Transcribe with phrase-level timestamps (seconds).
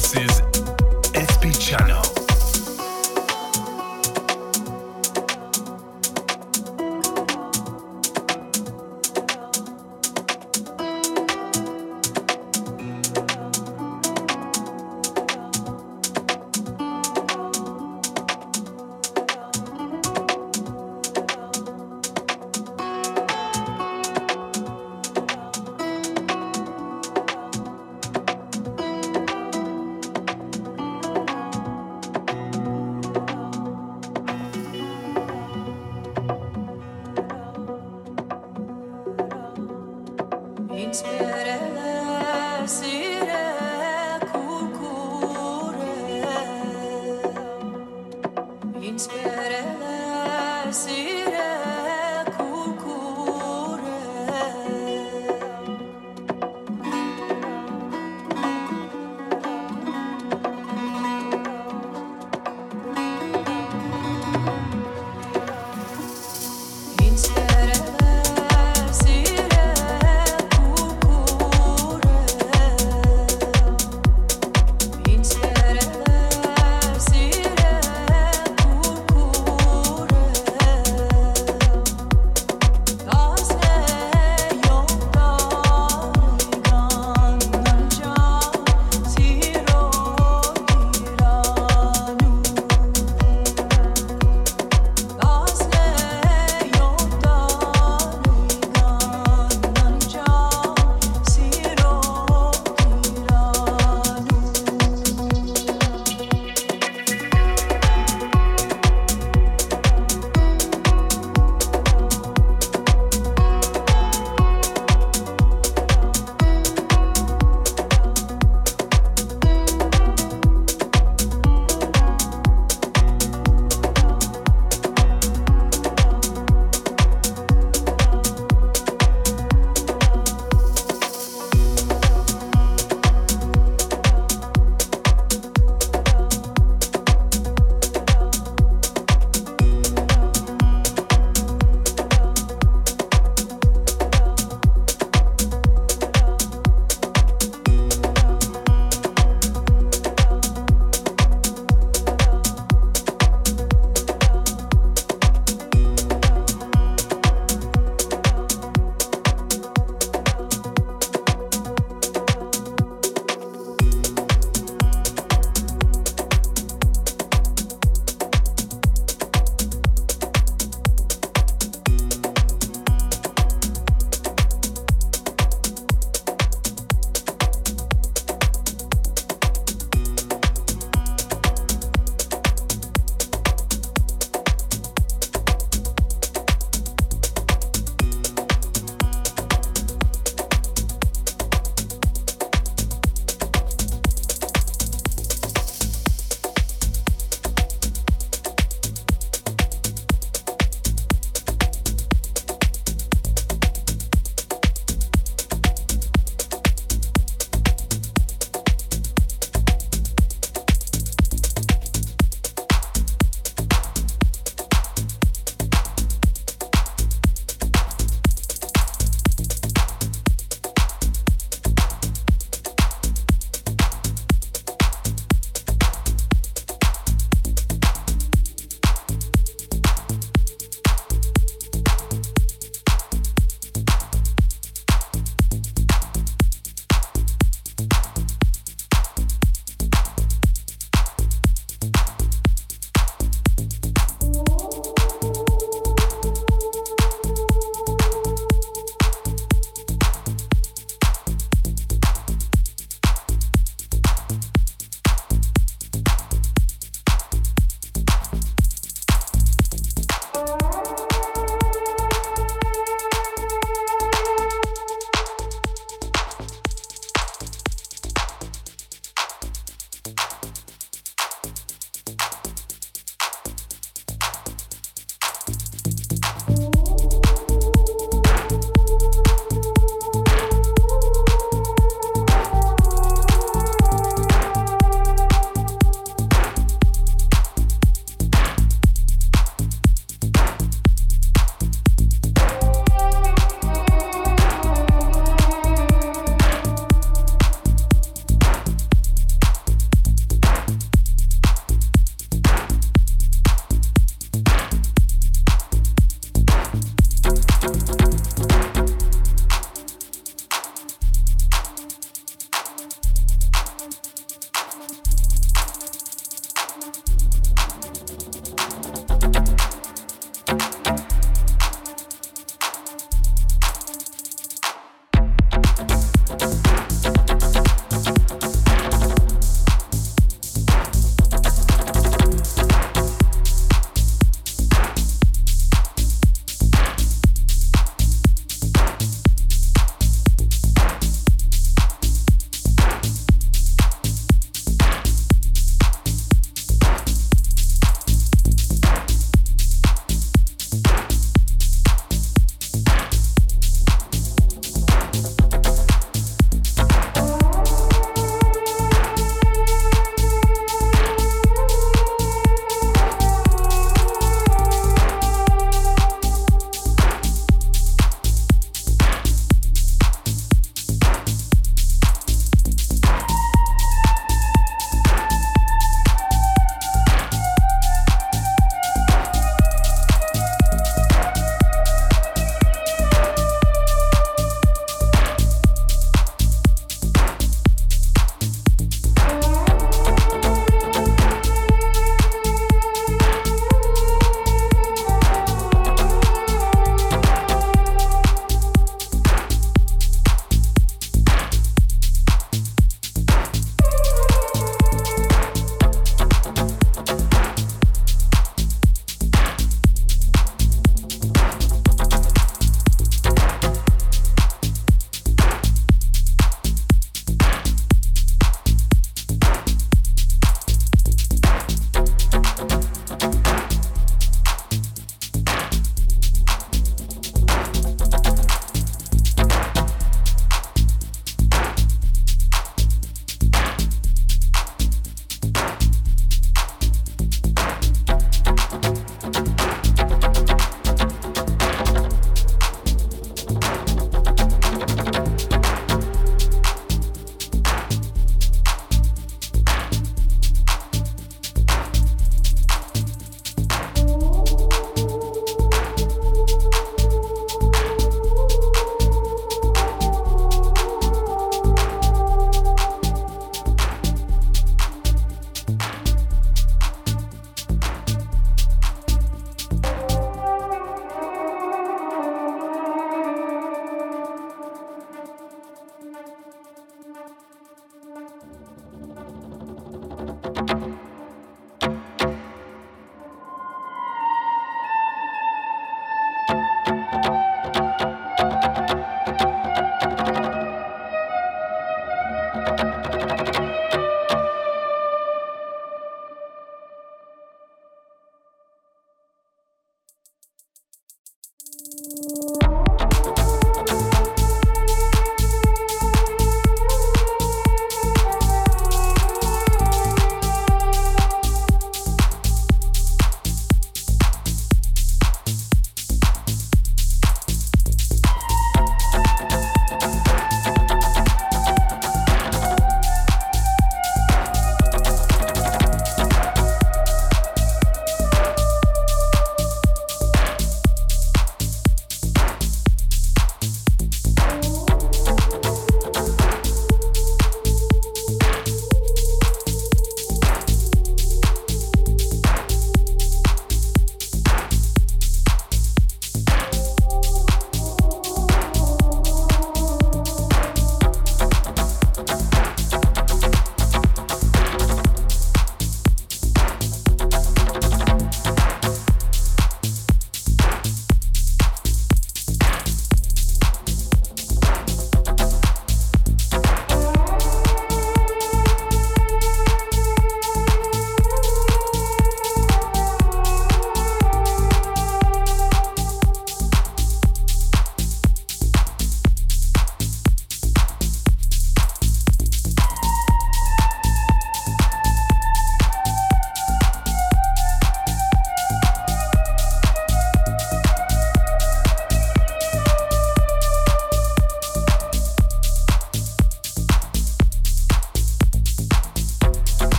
[0.00, 0.29] this is